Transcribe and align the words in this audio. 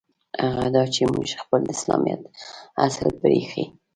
هغه 0.45 0.67
دا 0.75 0.83
چې 0.93 1.01
موږ 1.13 1.29
خپل 1.41 1.59
د 1.65 1.69
اسلامیت 1.77 2.21
اصل 2.85 3.07
پرېیښی. 3.19 3.65